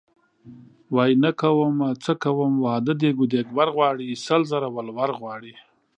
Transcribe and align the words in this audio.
وايي 0.95 1.15
نه 1.23 1.31
کومه 1.41 1.87
څه 2.03 2.13
کوم 2.23 2.51
واده 2.65 2.93
دیګ 3.01 3.15
او 3.21 3.25
دیګبر 3.33 3.67
غواړي 3.75 4.07
سل 4.25 4.41
زره 4.51 4.67
ولور 4.75 5.09
غواړي. 5.19 5.53